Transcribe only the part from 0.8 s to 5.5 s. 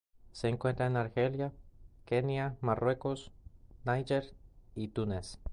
en Argelia, Kenia, Marruecos, Níger y Túnez.